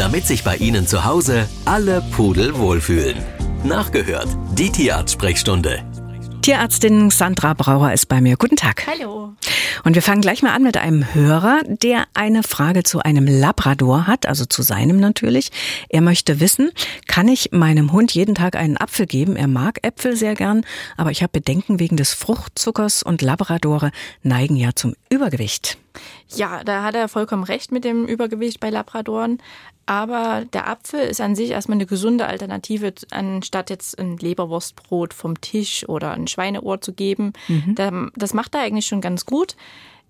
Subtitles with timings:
[0.00, 3.18] damit sich bei Ihnen zu Hause alle Pudel wohlfühlen.
[3.64, 5.84] Nachgehört, die Tierarzt-Sprechstunde.
[6.40, 8.38] Tierärztin Sandra Brauer ist bei mir.
[8.38, 8.86] Guten Tag.
[8.86, 9.34] Hallo.
[9.84, 14.06] Und wir fangen gleich mal an mit einem Hörer, der eine Frage zu einem Labrador
[14.06, 15.50] hat, also zu seinem natürlich.
[15.90, 16.70] Er möchte wissen,
[17.06, 19.36] kann ich meinem Hund jeden Tag einen Apfel geben?
[19.36, 20.64] Er mag Äpfel sehr gern,
[20.96, 23.90] aber ich habe Bedenken wegen des Fruchtzuckers und Labradore
[24.22, 25.76] neigen ja zum Übergewicht.
[26.28, 29.38] Ja, da hat er vollkommen recht mit dem Übergewicht bei Labradoren.
[29.86, 35.40] Aber der Apfel ist an sich erstmal eine gesunde Alternative, anstatt jetzt ein Leberwurstbrot vom
[35.40, 37.32] Tisch oder ein Schweineohr zu geben.
[37.48, 38.12] Mhm.
[38.14, 39.56] Das macht er eigentlich schon ganz gut.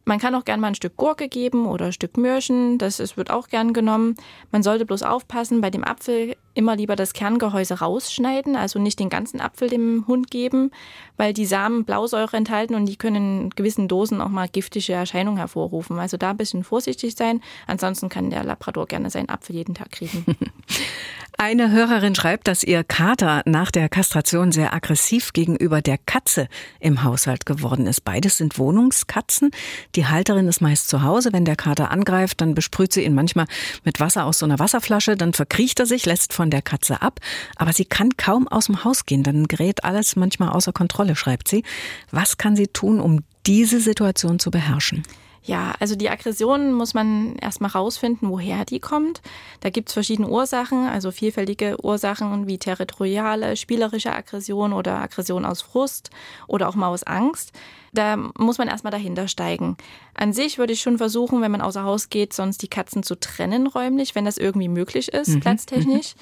[0.05, 3.17] Man kann auch gerne mal ein Stück Gurke geben oder ein Stück Möhrchen, das ist,
[3.17, 4.17] wird auch gern genommen.
[4.51, 9.09] Man sollte bloß aufpassen, bei dem Apfel immer lieber das Kerngehäuse rausschneiden, also nicht den
[9.09, 10.71] ganzen Apfel dem Hund geben,
[11.17, 15.39] weil die Samen Blausäure enthalten und die können in gewissen Dosen auch mal giftige Erscheinungen
[15.39, 15.99] hervorrufen.
[15.99, 17.41] Also da ein bisschen vorsichtig sein.
[17.67, 20.25] Ansonsten kann der Labrador gerne seinen Apfel jeden Tag kriegen.
[21.39, 26.49] Eine Hörerin schreibt, dass ihr Kater nach der Kastration sehr aggressiv gegenüber der Katze
[26.81, 28.05] im Haushalt geworden ist.
[28.05, 29.51] Beides sind Wohnungskatzen.
[29.95, 31.33] Die Halterin ist meist zu Hause.
[31.33, 33.47] Wenn der Kater angreift, dann besprüht sie ihn manchmal
[33.85, 35.17] mit Wasser aus so einer Wasserflasche.
[35.17, 37.21] Dann verkriecht er sich, lässt von der Katze ab.
[37.57, 39.23] Aber sie kann kaum aus dem Haus gehen.
[39.23, 41.65] Dann gerät alles manchmal außer Kontrolle, schreibt sie.
[42.11, 45.05] Was kann sie tun, um diese Situation zu beherrschen?
[45.43, 49.23] Ja, also die Aggression muss man erstmal rausfinden, woher die kommt.
[49.61, 56.11] Da gibt's verschiedene Ursachen, also vielfältige Ursachen wie territoriale, spielerische Aggression oder Aggression aus Frust
[56.47, 57.53] oder auch mal aus Angst.
[57.93, 59.77] Da muss man erstmal dahinter steigen.
[60.15, 63.19] An sich würde ich schon versuchen, wenn man außer Haus geht, sonst die Katzen zu
[63.19, 65.41] trennen räumlich, wenn das irgendwie möglich ist, mhm.
[65.41, 66.15] platztechnisch.
[66.15, 66.21] Mhm.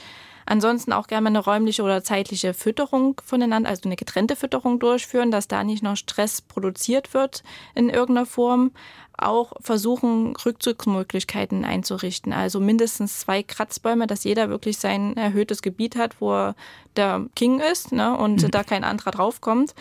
[0.49, 5.47] Ansonsten auch gerne eine räumliche oder zeitliche Fütterung voneinander, also eine getrennte Fütterung durchführen, dass
[5.47, 7.43] da nicht noch Stress produziert wird
[7.75, 8.73] in irgendeiner Form.
[9.19, 12.33] Auch versuchen, Rückzugsmöglichkeiten einzurichten.
[12.33, 16.55] Also mindestens zwei Kratzbäume, dass jeder wirklich sein erhöhtes Gebiet hat, wo
[16.97, 18.51] der King ist ne, und mhm.
[18.51, 19.75] da kein anderer draufkommt.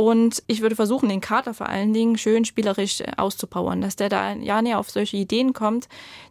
[0.00, 4.08] Und ich würde versuchen, den Kater vor allen Dingen schön spielerisch äh, auszupowern, dass der
[4.08, 5.90] da ja näher auf solche Ideen kommt,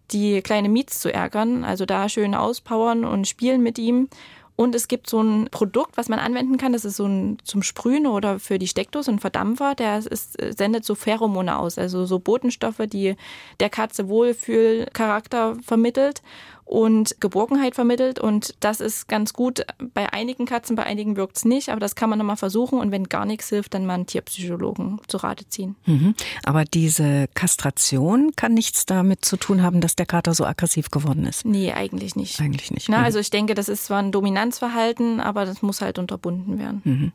[0.09, 4.09] die kleine Miets zu ärgern, also da schön auspowern und spielen mit ihm.
[4.55, 6.73] Und es gibt so ein Produkt, was man anwenden kann.
[6.73, 9.75] Das ist so ein zum Sprühen oder für die Steckdose, ein Verdampfer.
[9.75, 13.17] Der ist, sendet so Pheromone aus, also so Botenstoffe, die
[13.59, 16.23] der Katze Wohlfühlcharakter vermittelt
[16.69, 18.19] und Geborgenheit vermittelt.
[18.19, 19.65] Und das ist ganz gut.
[19.95, 22.77] Bei einigen Katzen, bei einigen wirkt es nicht, aber das kann man nochmal versuchen.
[22.77, 25.75] Und wenn gar nichts hilft, dann mal einen Tierpsychologen zu Rate ziehen.
[25.87, 26.13] Mhm.
[26.43, 31.25] Aber diese Kastration kann nichts damit zu tun haben, dass der Kater so aggressiv geworden
[31.25, 31.43] ist?
[31.43, 32.39] Nee, eigentlich nicht.
[32.39, 32.87] Eigentlich nicht.
[32.87, 33.05] Na, mhm.
[33.05, 36.81] also ich denke, das ist zwar ein Dominanzverhalten, aber das muss halt unterbunden werden.
[36.83, 37.11] Mhm.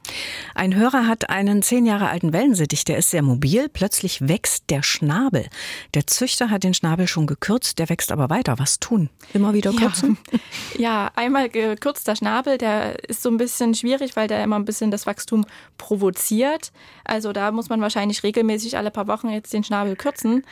[0.56, 3.68] Ein Hörer hat einen zehn Jahre alten Wellensittich, der ist sehr mobil.
[3.68, 5.46] Plötzlich wächst der Schnabel.
[5.94, 8.58] Der Züchter hat den Schnabel schon gekürzt, der wächst aber weiter.
[8.58, 9.10] Was tun?
[9.32, 10.18] Im immer wieder kürzen?
[10.30, 10.38] Ja.
[10.78, 14.90] ja, einmal gekürzter Schnabel, der ist so ein bisschen schwierig, weil der immer ein bisschen
[14.90, 15.44] das Wachstum
[15.78, 16.72] provoziert.
[17.04, 20.44] Also da muss man wahrscheinlich regelmäßig alle paar Wochen jetzt den Schnabel kürzen.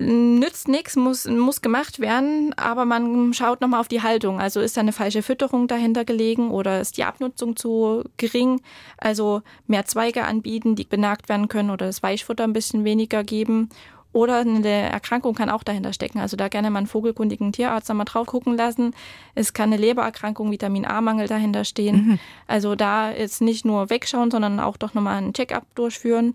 [0.00, 4.40] Nützt nichts, muss, muss gemacht werden, aber man schaut nochmal auf die Haltung.
[4.40, 8.60] Also ist da eine falsche Fütterung dahinter gelegen oder ist die Abnutzung zu gering?
[8.96, 13.70] Also mehr Zweige anbieten, die benagt werden können oder das Weichfutter ein bisschen weniger geben
[14.18, 16.18] oder eine Erkrankung kann auch dahinter stecken.
[16.18, 18.92] Also da gerne mal einen vogelkundigen Tierarzt einmal drauf gucken lassen.
[19.36, 21.94] Es kann eine Lebererkrankung, Vitamin A-Mangel dahinter stehen.
[21.96, 22.18] Mhm.
[22.48, 26.34] Also da jetzt nicht nur wegschauen, sondern auch doch nochmal einen Check-up durchführen.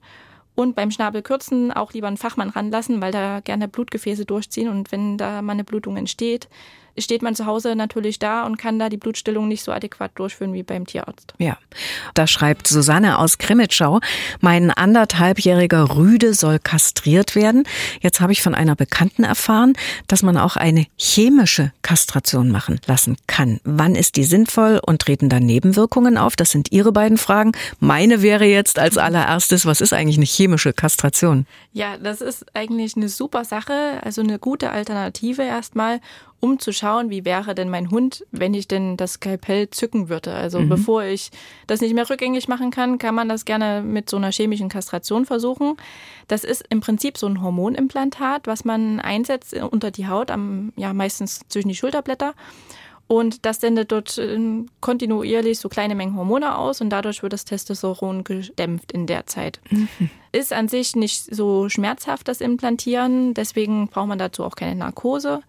[0.56, 4.70] Und beim Schnabelkürzen auch lieber einen Fachmann ranlassen, weil da gerne Blutgefäße durchziehen.
[4.70, 6.48] Und wenn da mal eine Blutung entsteht,
[6.98, 10.54] steht man zu Hause natürlich da und kann da die Blutstillung nicht so adäquat durchführen
[10.54, 11.34] wie beim Tierarzt.
[11.38, 11.58] Ja,
[12.14, 14.00] da schreibt Susanne aus Krimitschau,
[14.42, 17.64] mein anderthalbjähriger Rüde soll kastriert werden.
[18.02, 19.74] Jetzt habe ich von einer Bekannten erfahren,
[20.08, 23.60] dass man auch eine chemische Kastration machen lassen kann.
[23.64, 26.36] Wann ist die sinnvoll und treten da Nebenwirkungen auf?
[26.36, 27.54] Das sind Ihre beiden Fragen.
[27.80, 31.46] Meine wäre jetzt als allererstes, was ist eigentlich eine chemische Kastration?
[31.72, 36.00] Ja, das ist eigentlich eine super Sache, also eine gute Alternative erstmal
[36.44, 40.34] um zu schauen, wie wäre denn mein Hund, wenn ich denn das Skalpell zücken würde.
[40.34, 40.68] Also mhm.
[40.68, 41.32] bevor ich
[41.68, 45.26] das nicht mehr rückgängig machen kann, kann man das gerne mit so einer chemischen Kastration
[45.26, 45.78] versuchen.
[46.28, 50.92] Das ist im Prinzip so ein Hormonimplantat, was man einsetzt unter die Haut, am, ja
[50.92, 52.34] meistens zwischen die Schulterblätter.
[53.08, 57.46] Und das sendet dort äh, kontinuierlich so kleine Mengen Hormone aus und dadurch wird das
[57.46, 59.62] Testosteron gedämpft in der Zeit.
[59.70, 59.88] Mhm.
[60.34, 65.42] Ist an sich nicht so schmerzhaft, das Implantieren, deswegen braucht man dazu auch keine Narkose.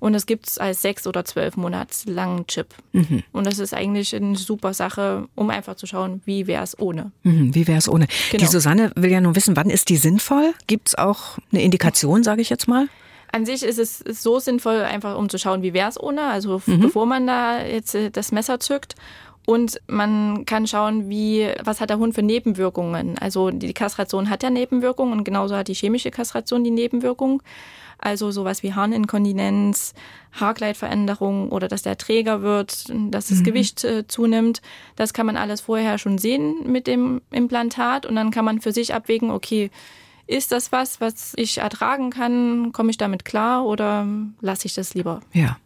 [0.00, 2.74] Und es gibt es als sechs oder zwölf Monats langen Chip.
[2.92, 3.22] Mhm.
[3.32, 7.12] Und das ist eigentlich eine super Sache, um einfach zu schauen, wie wäre es ohne.
[7.22, 8.08] Mhm, wie wäre es ohne?
[8.30, 8.40] Genau.
[8.42, 10.54] Die Susanne will ja nur wissen, wann ist die sinnvoll?
[10.66, 12.88] Gibt es auch eine Indikation, sage ich jetzt mal?
[13.32, 16.62] An sich ist es so sinnvoll, einfach um zu schauen, wie wäre es ohne, also
[16.66, 16.80] mhm.
[16.80, 18.96] bevor man da jetzt äh, das Messer zückt.
[19.46, 23.18] Und man kann schauen, wie, was hat der Hund für Nebenwirkungen.
[23.18, 27.42] Also die Kastration hat ja Nebenwirkungen und genauso hat die chemische Kastration die Nebenwirkung.
[28.02, 29.92] Also sowas wie Harninkontinenz,
[30.32, 33.44] Haarkleidveränderung oder dass der träger wird, dass das mhm.
[33.44, 34.62] Gewicht äh, zunimmt.
[34.96, 38.72] Das kann man alles vorher schon sehen mit dem Implantat und dann kann man für
[38.72, 39.70] sich abwägen, okay,
[40.26, 42.72] ist das was, was ich ertragen kann?
[42.72, 44.06] Komme ich damit klar oder
[44.40, 45.20] lasse ich das lieber?
[45.32, 45.58] Ja.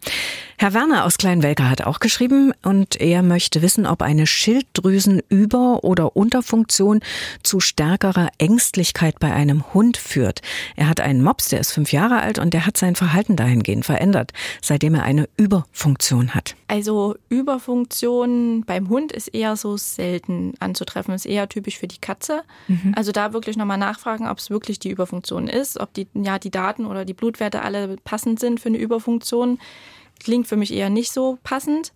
[0.56, 6.16] Herr Werner aus Kleinwelker hat auch geschrieben und er möchte wissen, ob eine Schilddrüsenüber- oder
[6.16, 7.00] Unterfunktion
[7.42, 10.42] zu stärkerer Ängstlichkeit bei einem Hund führt.
[10.76, 13.84] Er hat einen Mops, der ist fünf Jahre alt und der hat sein Verhalten dahingehend
[13.84, 16.54] verändert, seitdem er eine Überfunktion hat.
[16.68, 22.42] Also Überfunktion beim Hund ist eher so selten anzutreffen, ist eher typisch für die Katze.
[22.68, 22.92] Mhm.
[22.94, 26.50] Also da wirklich nochmal nachfragen, ob es wirklich die Überfunktion ist, ob die, ja, die
[26.50, 29.58] Daten oder die Blutwerte alle passend sind für eine Überfunktion
[30.20, 31.92] klingt für mich eher nicht so passend.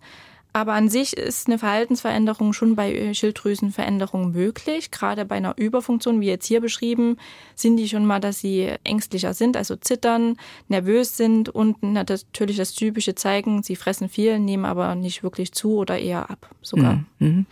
[0.51, 4.89] Aber an sich ist eine Verhaltensveränderung schon bei äh, Schilddrüsenveränderungen möglich.
[4.89, 7.17] Gerade bei einer Überfunktion, wie jetzt hier beschrieben,
[7.55, 10.37] sind die schon mal, dass sie ängstlicher sind, also zittern,
[10.67, 15.75] nervös sind und natürlich das Typische zeigen, sie fressen viel, nehmen aber nicht wirklich zu
[15.75, 17.03] oder eher ab sogar.
[17.19, 17.45] Mhm.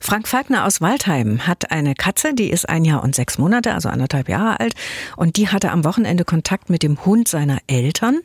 [0.00, 3.88] Frank Falkner aus Waldheim hat eine Katze, die ist ein Jahr und sechs Monate, also
[3.88, 4.74] anderthalb Jahre alt.
[5.16, 8.20] Und die hatte am Wochenende Kontakt mit dem Hund seiner Eltern.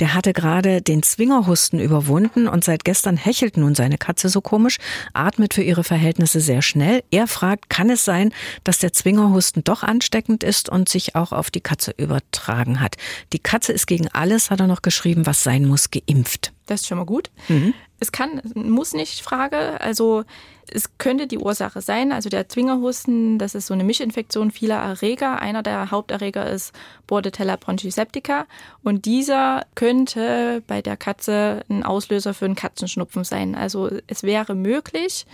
[0.00, 4.78] Der hatte gerade den Zwingerhusten überwunden und seit gestern hechelt nun seine Katze so komisch,
[5.12, 7.02] atmet für ihre Verhältnisse sehr schnell.
[7.10, 8.32] Er fragt, kann es sein,
[8.62, 12.96] dass der Zwingerhusten doch ansteckend ist und sich auch auf die Katze übertragen hat?
[13.32, 16.52] Die Katze ist gegen alles, hat er noch geschrieben, was sein muss, geimpft.
[16.66, 17.30] Das ist schon mal gut.
[17.48, 17.74] Mhm.
[18.04, 19.80] Es kann, muss nicht, Frage.
[19.80, 20.24] Also
[20.70, 22.12] es könnte die Ursache sein.
[22.12, 25.40] Also der Zwingerhusten, das ist so eine Mischinfektion vieler Erreger.
[25.40, 26.74] Einer der Haupterreger ist
[27.06, 28.44] Bordetella bronchoseptica.
[28.82, 33.54] Und dieser könnte bei der Katze ein Auslöser für einen Katzenschnupfen sein.
[33.54, 35.24] Also es wäre möglich,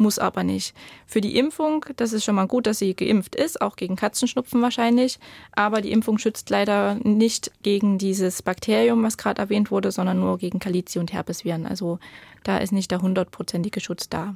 [0.00, 0.74] muss aber nicht.
[1.06, 4.62] Für die Impfung, das ist schon mal gut, dass sie geimpft ist, auch gegen Katzenschnupfen
[4.62, 5.18] wahrscheinlich.
[5.52, 10.38] Aber die Impfung schützt leider nicht gegen dieses Bakterium, was gerade erwähnt wurde, sondern nur
[10.38, 11.66] gegen Kalizi- und Herpesviren.
[11.66, 11.98] Also
[12.42, 14.34] da ist nicht der hundertprozentige Schutz da.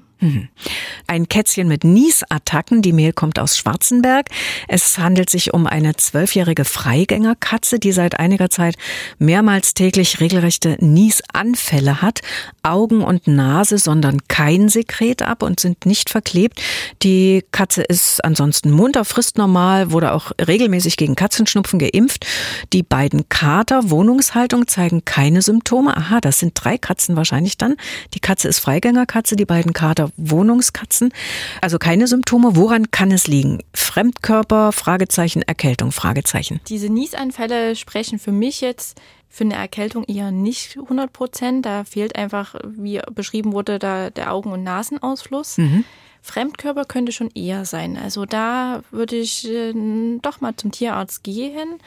[1.07, 2.83] Ein Kätzchen mit Niesattacken.
[2.83, 4.29] Die Mail kommt aus Schwarzenberg.
[4.69, 8.77] Es handelt sich um eine zwölfjährige Freigängerkatze, die seit einiger Zeit
[9.19, 12.21] mehrmals täglich regelrechte Niesanfälle hat.
[12.63, 16.61] Augen und Nase sondern kein Sekret ab und sind nicht verklebt.
[17.03, 22.27] Die Katze ist ansonsten munter, frisst normal, wurde auch regelmäßig gegen Katzenschnupfen geimpft.
[22.73, 25.97] Die beiden Kater Wohnungshaltung zeigen keine Symptome.
[25.97, 27.77] Aha, das sind drei Katzen wahrscheinlich dann.
[28.15, 31.13] Die Katze ist Freigängerkatze, die beiden Kater Wohnungskatzen.
[31.61, 32.57] Also keine Symptome.
[32.57, 33.63] Woran kann es liegen?
[33.75, 36.61] Fremdkörper, Fragezeichen, Erkältung, Fragezeichen.
[36.69, 41.67] Diese Niesanfälle sprechen für mich jetzt für eine Erkältung eher nicht 100 Prozent.
[41.67, 45.59] Da fehlt einfach, wie beschrieben wurde, da der Augen- und Nasenausfluss.
[45.59, 45.85] Mhm.
[46.23, 47.99] Fremdkörper könnte schon eher sein.
[47.99, 49.75] Also da würde ich äh,
[50.23, 51.79] doch mal zum Tierarzt gehen.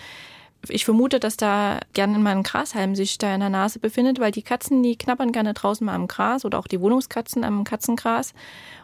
[0.69, 4.31] Ich vermute, dass da gerne mal ein Grashalm sich da in der Nase befindet, weil
[4.31, 8.33] die Katzen, die knabbern gerne draußen mal am Gras oder auch die Wohnungskatzen am Katzengras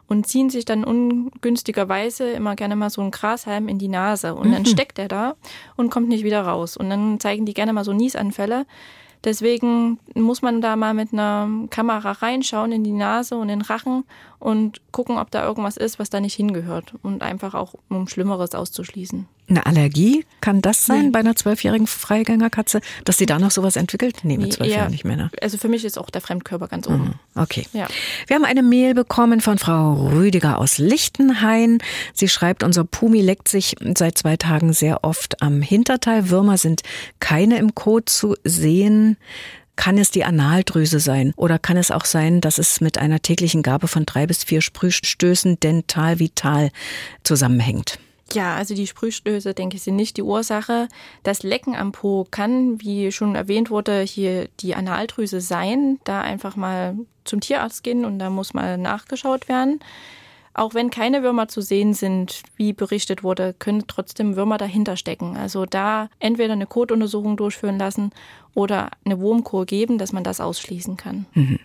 [0.07, 4.49] und ziehen sich dann ungünstigerweise immer gerne mal so ein Grashalm in die Nase und
[4.49, 4.53] mhm.
[4.53, 5.35] dann steckt er da
[5.75, 6.77] und kommt nicht wieder raus.
[6.77, 8.65] Und dann zeigen die gerne mal so Niesanfälle.
[9.23, 14.03] Deswegen muss man da mal mit einer Kamera reinschauen in die Nase und den Rachen
[14.38, 16.93] und gucken, ob da irgendwas ist, was da nicht hingehört.
[17.03, 19.27] Und einfach auch, um Schlimmeres auszuschließen.
[19.53, 21.10] Eine Allergie kann das sein nee.
[21.12, 24.22] bei einer zwölfjährigen Freigängerkatze, dass sie da noch sowas entwickelt?
[24.24, 25.15] Nee, mit zwölf Jahren nicht mehr.
[25.15, 25.29] Ne?
[25.43, 27.03] Also für mich ist auch der Fremdkörper ganz oben.
[27.36, 27.41] Mhm.
[27.41, 27.67] Okay.
[27.72, 27.88] Ja.
[28.25, 31.77] Wir haben eine Mail bekommen von Frau Rüdiger aus Lichtenhain.
[32.15, 36.31] Sie schreibt, unser Pumi leckt sich seit zwei Tagen sehr oft am Hinterteil.
[36.31, 36.81] Würmer sind
[37.19, 39.17] keine im Kot zu sehen.
[39.75, 41.33] Kann es die Analdrüse sein?
[41.36, 44.62] Oder kann es auch sein, dass es mit einer täglichen Gabe von drei bis vier
[44.62, 46.72] Sprühstößen dental-vital
[47.24, 48.00] zusammenhängt?
[48.32, 50.88] Ja, also die Sprühstöße, denke ich, sind nicht die Ursache.
[51.24, 56.00] Das Lecken am Po kann, wie schon erwähnt wurde, hier die Analdrüse sein.
[56.03, 59.80] Da einfach mal zum Tierarzt gehen und da muss mal nachgeschaut werden.
[60.56, 65.36] Auch wenn keine Würmer zu sehen sind, wie berichtet wurde, können trotzdem Würmer dahinter stecken.
[65.36, 68.12] Also da entweder eine Kotuntersuchung durchführen lassen
[68.55, 71.25] oder eine Wurmkur geben, dass man das ausschließen kann.
[71.33, 71.60] Mhm.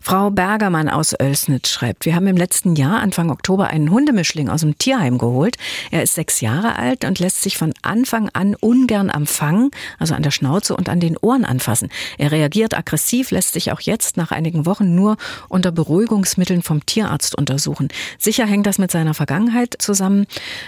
[0.00, 4.60] Frau Bergermann aus Oelsnitz schreibt, wir haben im letzten Jahr, Anfang Oktober, einen Hundemischling aus
[4.62, 5.56] dem Tierheim geholt.
[5.90, 10.14] Er ist sechs Jahre alt und lässt sich von Anfang an ungern am Fang, also
[10.14, 11.88] an der Schnauze und an den Ohren anfassen.
[12.18, 15.16] Er reagiert aggressiv, lässt sich auch jetzt nach einigen Wochen nur
[15.48, 17.88] unter Beruhigungsmitteln vom Tierarzt untersuchen.
[18.18, 20.26] Sicher hängt das mit seiner Vergangenheit zusammen,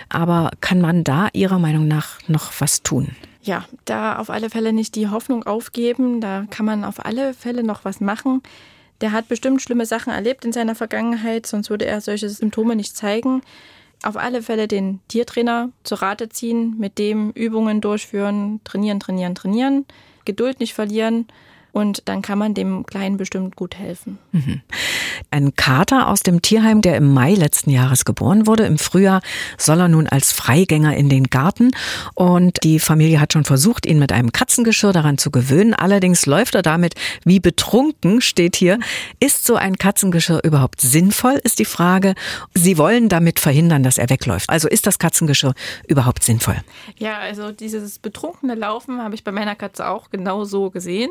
[0.09, 3.17] aber kann man da Ihrer Meinung nach noch was tun?
[3.45, 6.23] Ja, da auf alle Fälle nicht die Hoffnung aufgeben.
[6.23, 8.43] Da kann man auf alle Fälle noch was machen.
[9.03, 12.97] Der hat bestimmt schlimme Sachen erlebt in seiner Vergangenheit, sonst würde er solche Symptome nicht
[12.97, 13.43] zeigen.
[14.03, 19.85] Auf alle Fälle den Tiertrainer zu Rate ziehen, mit dem Übungen durchführen, trainieren, trainieren, trainieren,
[20.25, 21.27] Geduld nicht verlieren
[21.75, 24.19] und dann kann man dem Kleinen bestimmt gut helfen.
[24.31, 24.63] Mhm.
[25.33, 28.65] Ein Kater aus dem Tierheim, der im Mai letzten Jahres geboren wurde.
[28.65, 29.23] Im Frühjahr
[29.59, 31.73] soll er nun als Freigänger in den Garten.
[32.15, 35.75] Und die Familie hat schon versucht, ihn mit einem Katzengeschirr daran zu gewöhnen.
[35.75, 38.79] Allerdings läuft er damit wie betrunken, steht hier.
[39.19, 42.15] Ist so ein Katzengeschirr überhaupt sinnvoll, ist die Frage.
[42.55, 44.49] Sie wollen damit verhindern, dass er wegläuft.
[44.49, 45.55] Also ist das Katzengeschirr
[45.89, 46.57] überhaupt sinnvoll?
[46.99, 51.11] Ja, also dieses betrunkene Laufen habe ich bei meiner Katze auch genau so gesehen.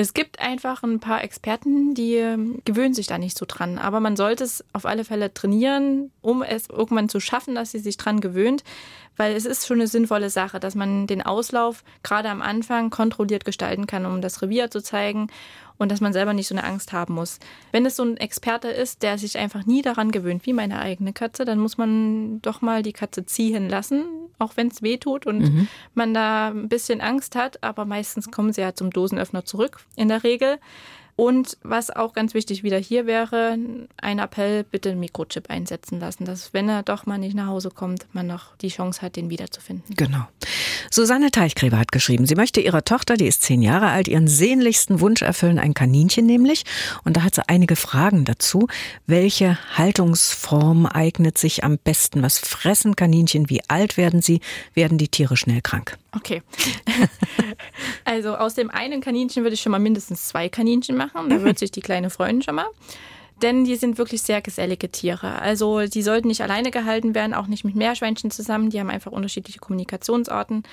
[0.00, 3.78] Es gibt einfach ein paar Experten, die ähm, gewöhnen sich da nicht so dran.
[3.78, 7.80] Aber man sollte es auf alle Fälle trainieren, um es irgendwann zu schaffen, dass sie
[7.80, 8.62] sich dran gewöhnt.
[9.18, 13.44] Weil es ist schon eine sinnvolle Sache, dass man den Auslauf gerade am Anfang kontrolliert
[13.44, 15.28] gestalten kann, um das Revier zu zeigen
[15.76, 17.38] und dass man selber nicht so eine Angst haben muss.
[17.72, 21.12] Wenn es so ein Experte ist, der sich einfach nie daran gewöhnt, wie meine eigene
[21.12, 24.04] Katze, dann muss man doch mal die Katze ziehen lassen,
[24.38, 25.68] auch wenn es weh tut und mhm.
[25.94, 27.62] man da ein bisschen Angst hat.
[27.62, 30.58] Aber meistens kommen sie ja zum Dosenöffner zurück in der Regel.
[31.20, 33.58] Und was auch ganz wichtig wieder hier wäre,
[33.96, 37.70] ein Appell, bitte einen Mikrochip einsetzen lassen, dass wenn er doch mal nicht nach Hause
[37.70, 39.96] kommt, man noch die Chance hat, den wiederzufinden.
[39.96, 40.28] Genau.
[40.90, 45.00] Susanne Teichgräber hat geschrieben, sie möchte ihrer Tochter, die ist zehn Jahre alt, ihren sehnlichsten
[45.00, 46.64] Wunsch erfüllen, ein Kaninchen nämlich.
[47.04, 48.68] Und da hat sie einige Fragen dazu.
[49.06, 52.22] Welche Haltungsform eignet sich am besten?
[52.22, 53.50] Was fressen Kaninchen?
[53.50, 54.40] Wie alt werden sie?
[54.74, 55.98] Werden die Tiere schnell krank?
[56.14, 56.42] Okay.
[58.04, 61.28] also aus dem einen Kaninchen würde ich schon mal mindestens zwei Kaninchen machen.
[61.28, 62.66] Da wird sich die kleine freuen schon mal.
[63.42, 65.40] Denn die sind wirklich sehr gesellige Tiere.
[65.40, 68.70] Also die sollten nicht alleine gehalten werden, auch nicht mit Meerschweinchen zusammen.
[68.70, 70.64] Die haben einfach unterschiedliche Kommunikationsarten.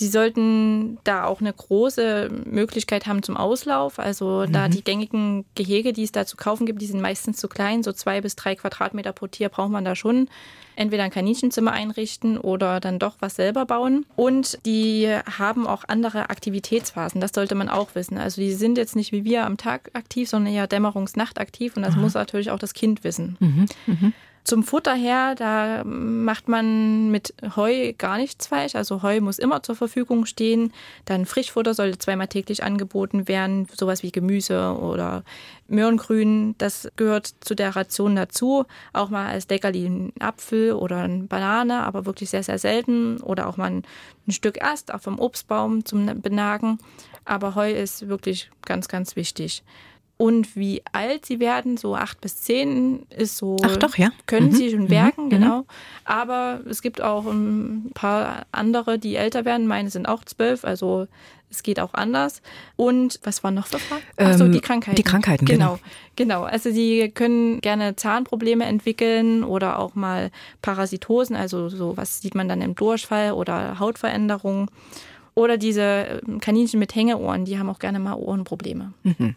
[0.00, 3.98] Sie sollten da auch eine große Möglichkeit haben zum Auslauf.
[3.98, 4.52] Also mhm.
[4.52, 7.82] da die gängigen Gehege, die es da zu kaufen gibt, die sind meistens zu klein.
[7.82, 10.30] So zwei bis drei Quadratmeter pro Tier braucht man da schon.
[10.74, 14.06] Entweder ein Kaninchenzimmer einrichten oder dann doch was selber bauen.
[14.16, 15.06] Und die
[15.38, 17.20] haben auch andere Aktivitätsphasen.
[17.20, 18.16] Das sollte man auch wissen.
[18.16, 21.76] Also die sind jetzt nicht wie wir am Tag aktiv, sondern eher dämmerungsnacht aktiv.
[21.76, 22.00] Und das Aha.
[22.00, 23.36] muss natürlich auch das Kind wissen.
[23.38, 23.66] Mhm.
[23.84, 24.12] Mhm.
[24.42, 28.74] Zum Futter her, da macht man mit Heu gar nichts falsch.
[28.74, 30.72] Also Heu muss immer zur Verfügung stehen.
[31.04, 33.68] Dann Frischfutter sollte zweimal täglich angeboten werden.
[33.76, 35.24] Sowas wie Gemüse oder
[35.68, 38.64] Möhrengrün, das gehört zu der Ration dazu.
[38.94, 43.18] Auch mal als Leckerli ein Apfel oder eine Banane, aber wirklich sehr, sehr selten.
[43.20, 43.84] Oder auch mal ein
[44.28, 46.78] Stück Ast auch vom Obstbaum zum Benagen.
[47.26, 49.62] Aber Heu ist wirklich ganz, ganz wichtig.
[50.20, 53.56] Und wie alt sie werden, so acht bis zehn, ist so.
[53.62, 54.10] Ach doch, ja.
[54.26, 54.54] Können mhm.
[54.54, 54.90] sie schon mhm.
[54.90, 55.30] werken, mhm.
[55.30, 55.64] genau.
[56.04, 59.66] Aber es gibt auch ein paar andere, die älter werden.
[59.66, 61.06] Meine sind auch zwölf, also
[61.48, 62.42] es geht auch anders.
[62.76, 64.02] Und was war noch für Fragen?
[64.18, 64.96] Ach so, die ähm, Krankheiten.
[64.96, 65.78] Die Krankheiten, genau.
[66.16, 66.42] Genau.
[66.42, 72.46] Also sie können gerne Zahnprobleme entwickeln oder auch mal Parasitosen, also so was sieht man
[72.46, 74.68] dann im Durchfall oder Hautveränderungen.
[75.40, 78.92] Oder diese ähm, Kaninchen mit Hängeohren, die haben auch gerne mal Ohrenprobleme.
[79.04, 79.36] Mhm.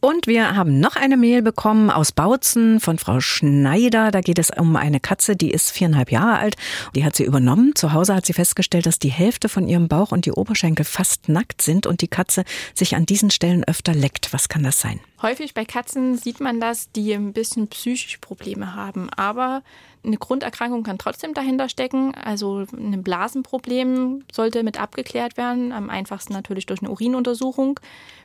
[0.00, 4.12] Und wir haben noch eine Mail bekommen aus Bautzen von Frau Schneider.
[4.12, 6.54] Da geht es um eine Katze, die ist viereinhalb Jahre alt.
[6.94, 7.74] Die hat sie übernommen.
[7.74, 11.28] Zu Hause hat sie festgestellt, dass die Hälfte von ihrem Bauch und die Oberschenkel fast
[11.28, 14.32] nackt sind und die Katze sich an diesen Stellen öfter leckt.
[14.32, 15.00] Was kann das sein?
[15.24, 19.08] Häufig bei Katzen sieht man das, die ein bisschen psychische Probleme haben.
[19.08, 19.62] Aber
[20.04, 22.14] eine Grunderkrankung kann trotzdem dahinter stecken.
[22.14, 25.72] Also ein Blasenproblem sollte mit abgeklärt werden.
[25.72, 27.80] Am einfachsten natürlich durch eine Urinuntersuchung.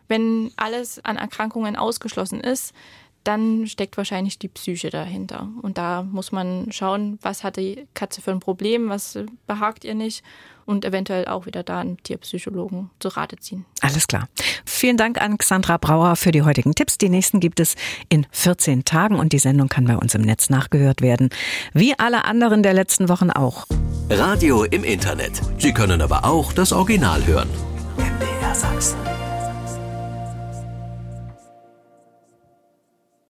[0.09, 2.73] Wenn alles an Erkrankungen ausgeschlossen ist,
[3.29, 5.47] dann steckt wahrscheinlich die Psyche dahinter.
[5.61, 9.93] Und da muss man schauen, was hat die Katze für ein Problem, was behagt ihr
[9.93, 10.23] nicht
[10.65, 13.65] und eventuell auch wieder da einen Tierpsychologen zu Rate ziehen.
[13.81, 14.27] Alles klar.
[14.65, 16.97] Vielen Dank an Xandra Brauer für die heutigen Tipps.
[16.97, 17.75] Die nächsten gibt es
[18.09, 21.29] in 14 Tagen und die Sendung kann bei uns im Netz nachgehört werden.
[21.73, 23.67] Wie alle anderen der letzten Wochen auch.
[24.09, 25.39] Radio im Internet.
[25.59, 27.49] Sie können aber auch das Original hören.